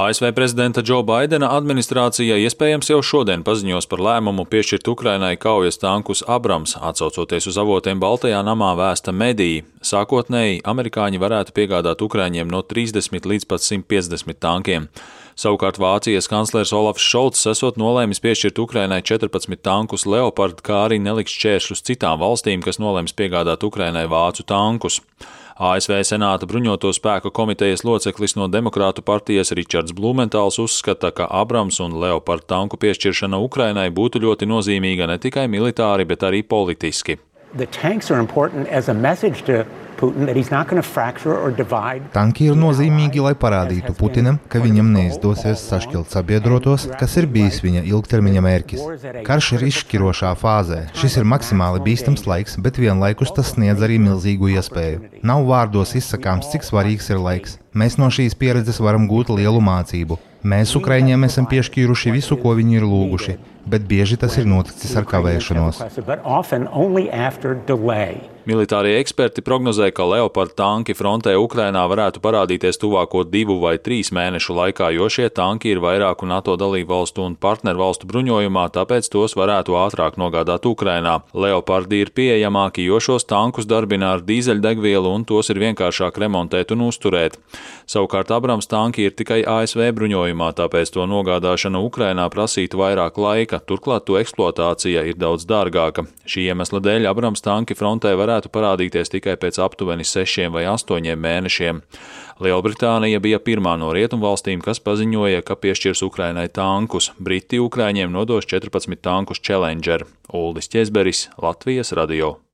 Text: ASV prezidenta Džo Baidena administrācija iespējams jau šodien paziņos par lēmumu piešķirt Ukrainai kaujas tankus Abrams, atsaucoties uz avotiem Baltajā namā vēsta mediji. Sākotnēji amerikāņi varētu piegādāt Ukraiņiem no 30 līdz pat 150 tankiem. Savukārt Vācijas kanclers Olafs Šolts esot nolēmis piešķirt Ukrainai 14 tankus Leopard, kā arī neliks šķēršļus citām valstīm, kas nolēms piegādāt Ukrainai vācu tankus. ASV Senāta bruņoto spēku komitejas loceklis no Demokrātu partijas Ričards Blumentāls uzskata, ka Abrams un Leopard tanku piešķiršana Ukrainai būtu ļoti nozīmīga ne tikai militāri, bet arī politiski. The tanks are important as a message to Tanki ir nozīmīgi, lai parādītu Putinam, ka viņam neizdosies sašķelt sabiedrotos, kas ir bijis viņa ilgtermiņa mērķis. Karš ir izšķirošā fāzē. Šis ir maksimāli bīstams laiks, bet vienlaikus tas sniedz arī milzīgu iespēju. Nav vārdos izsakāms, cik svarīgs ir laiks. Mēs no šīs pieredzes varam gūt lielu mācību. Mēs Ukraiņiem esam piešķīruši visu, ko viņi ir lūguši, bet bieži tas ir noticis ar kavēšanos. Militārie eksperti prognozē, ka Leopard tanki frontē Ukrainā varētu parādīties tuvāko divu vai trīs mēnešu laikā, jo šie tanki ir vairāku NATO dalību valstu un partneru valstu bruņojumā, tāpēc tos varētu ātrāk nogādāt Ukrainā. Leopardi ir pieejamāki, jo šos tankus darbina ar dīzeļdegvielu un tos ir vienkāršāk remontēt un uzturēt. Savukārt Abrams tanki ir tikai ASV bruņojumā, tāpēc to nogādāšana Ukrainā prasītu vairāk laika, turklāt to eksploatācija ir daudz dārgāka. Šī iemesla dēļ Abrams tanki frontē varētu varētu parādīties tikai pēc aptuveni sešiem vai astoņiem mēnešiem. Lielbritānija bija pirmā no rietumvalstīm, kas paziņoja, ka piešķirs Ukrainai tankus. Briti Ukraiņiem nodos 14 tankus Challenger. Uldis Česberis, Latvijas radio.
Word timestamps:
ASV 0.00 0.32
prezidenta 0.32 0.80
Džo 0.80 1.02
Baidena 1.04 1.50
administrācija 1.52 2.38
iespējams 2.40 2.88
jau 2.88 3.02
šodien 3.04 3.42
paziņos 3.44 3.84
par 3.90 4.00
lēmumu 4.06 4.46
piešķirt 4.48 4.88
Ukrainai 4.88 5.34
kaujas 5.36 5.76
tankus 5.82 6.22
Abrams, 6.24 6.72
atsaucoties 6.80 7.50
uz 7.50 7.58
avotiem 7.60 8.00
Baltajā 8.00 8.38
namā 8.46 8.70
vēsta 8.78 9.12
mediji. 9.12 9.66
Sākotnēji 9.84 10.62
amerikāņi 10.72 11.20
varētu 11.20 11.52
piegādāt 11.58 12.04
Ukraiņiem 12.06 12.48
no 12.48 12.62
30 12.64 13.28
līdz 13.28 13.44
pat 13.50 13.66
150 13.66 14.40
tankiem. 14.40 14.86
Savukārt 15.36 15.76
Vācijas 15.82 16.30
kanclers 16.32 16.72
Olafs 16.76 17.04
Šolts 17.04 17.44
esot 17.52 17.76
nolēmis 17.80 18.22
piešķirt 18.24 18.62
Ukrainai 18.64 19.02
14 19.04 19.60
tankus 19.60 20.06
Leopard, 20.08 20.64
kā 20.64 20.86
arī 20.86 20.96
neliks 21.02 21.36
šķēršļus 21.36 21.84
citām 21.90 22.24
valstīm, 22.24 22.64
kas 22.64 22.80
nolēms 22.80 23.12
piegādāt 23.20 23.68
Ukrainai 23.68 24.06
vācu 24.08 24.48
tankus. 24.48 25.02
ASV 25.60 25.98
Senāta 26.08 26.46
bruņoto 26.48 26.88
spēku 26.96 27.28
komitejas 27.36 27.82
loceklis 27.84 28.32
no 28.32 28.46
Demokrātu 28.48 29.02
partijas 29.04 29.52
Ričards 29.52 29.92
Blumentāls 29.92 30.56
uzskata, 30.62 31.10
ka 31.12 31.26
Abrams 31.28 31.82
un 31.84 31.98
Leopard 32.00 32.46
tanku 32.48 32.78
piešķiršana 32.80 33.36
Ukrainai 33.44 33.90
būtu 33.92 34.22
ļoti 34.24 34.48
nozīmīga 34.48 35.10
ne 35.10 35.18
tikai 35.20 35.44
militāri, 35.52 36.08
bet 36.08 36.24
arī 36.24 36.40
politiski. 36.40 37.18
The 37.52 37.66
tanks 37.66 38.08
are 38.10 38.20
important 38.24 38.72
as 38.72 38.88
a 38.88 38.94
message 38.94 39.44
to 39.44 39.66
Tanki 42.14 42.48
ir 42.50 42.56
nozīmīgi, 42.58 43.20
lai 43.24 43.34
parādītu 43.38 43.94
Putinam, 43.98 44.38
ka 44.50 44.62
viņam 44.62 44.92
neizdosies 44.94 45.62
sašķelt 45.68 46.12
sabiedrotos, 46.14 46.88
kas 47.00 47.16
ir 47.20 47.28
bijis 47.30 47.60
viņa 47.64 47.84
ilgtermiņa 47.90 48.44
mērķis. 48.46 48.86
Karš 49.26 49.52
ir 49.58 49.66
izšķirošā 49.68 50.32
fāzē. 50.40 50.80
Šis 50.96 51.18
ir 51.20 51.28
maksimāli 51.28 51.82
bīstams 51.84 52.26
laiks, 52.30 52.56
bet 52.62 52.80
vienlaikus 52.80 53.34
tas 53.36 53.52
sniedz 53.54 53.84
arī 53.84 54.00
milzīgu 54.02 54.54
iespēju. 54.56 55.20
Nav 55.26 55.44
vārdos 55.50 55.94
izsakāms, 56.00 56.48
cik 56.54 56.66
svarīgs 56.66 57.12
ir 57.12 57.20
laiks. 57.20 57.58
Mēs 57.76 58.00
no 58.00 58.08
šīs 58.10 58.34
pieredzes 58.34 58.80
varam 58.82 59.06
gūt 59.10 59.30
lielu 59.36 59.60
mācību. 59.62 60.18
Mēs 60.40 60.72
Ukraiņiem 60.78 61.28
esam 61.28 61.46
piešķīruši 61.50 62.14
visu, 62.16 62.38
ko 62.40 62.54
viņi 62.56 62.80
ir 62.80 62.86
lūguši, 62.88 63.36
bet 63.68 63.84
bieži 63.90 64.16
tas 64.20 64.38
ir 64.40 64.48
noticis 64.48 64.96
ar 64.96 65.04
kavēšanos. 65.10 65.84
Militārie 68.48 68.94
eksperti 68.96 69.42
prognozē, 69.44 69.90
ka 69.92 70.06
Leopard 70.08 70.54
tanki 70.56 70.94
frontē 70.96 71.34
Ukrainā 71.36 71.82
varētu 71.92 72.22
parādīties 72.24 72.78
tuvāko 72.80 73.20
divu 73.28 73.58
vai 73.60 73.74
trīs 73.76 74.08
mēnešu 74.16 74.54
laikā, 74.56 74.86
jo 74.96 75.10
šie 75.12 75.26
tanki 75.28 75.68
ir 75.74 75.82
vairāku 75.84 76.24
NATO 76.24 76.54
dalību 76.56 76.88
valstu 76.88 77.26
un 77.28 77.34
partneru 77.36 77.82
valstu 77.82 78.08
bruņojumā, 78.08 78.62
tāpēc 78.72 79.10
tos 79.12 79.36
varētu 79.36 79.76
ātrāk 79.76 80.16
nogādāt 80.16 80.64
Ukrainā. 80.64 81.18
Leopardi 81.36 82.00
ir 82.00 82.12
pieejamāki, 82.16 82.86
jo 82.88 82.96
šos 82.96 83.28
tankus 83.28 83.68
darbina 83.68 84.14
ar 84.14 84.24
dīzeļdegvielu 84.24 85.12
un 85.18 85.28
tos 85.28 85.52
ir 85.52 85.60
vienkāršāk 85.60 86.16
remontēt 86.24 86.72
un 86.72 86.86
uzturēt. 86.88 87.36
Savukārt 87.84 88.32
Abrams 88.32 88.70
tanki 88.72 89.04
ir 89.04 89.12
tikai 89.20 89.42
ASV 89.44 89.90
bruņojumā, 90.00 90.54
tāpēc 90.56 90.94
to 90.96 91.04
nogādāšana 91.04 91.84
Ukrainā 91.84 92.30
prasītu 92.32 92.80
vairāk 92.80 93.20
laika, 93.20 93.60
turklāt 93.60 94.08
to 94.08 94.16
eksploatācija 94.16 95.04
ir 95.12 95.20
daudz 95.20 95.44
dārgāka. 95.44 96.08
Šī 96.24 96.48
iemesla 96.48 96.80
dēļ 96.80 97.12
Abrams 97.12 97.44
tanki 97.44 97.76
frontē 97.76 98.16
varētu 98.16 98.29
varētu 98.30 98.50
parādīties 98.54 99.10
tikai 99.10 99.36
pēc 99.40 99.58
aptuveni 99.62 100.06
sešiem 100.06 100.54
vai 100.54 100.66
astoņiem 100.70 101.20
mēnešiem. 101.20 101.80
Lielbritānija 102.40 103.20
bija 103.20 103.40
pirmā 103.42 103.76
no 103.80 103.90
rietumvalstīm, 103.96 104.62
kas 104.64 104.80
paziņoja, 104.80 105.42
ka 105.44 105.58
piešķirs 105.60 106.04
Ukrainai 106.06 106.48
tankus. 106.48 107.10
Briti 107.18 107.60
Ukraiņiem 107.60 108.12
nodos 108.14 108.48
14 108.48 109.02
tankus 109.02 109.42
Challenger. 109.42 110.06
Uldis 110.32 110.70
Česberis, 110.70 111.28
Latvijas 111.42 111.92
radio. 111.96 112.40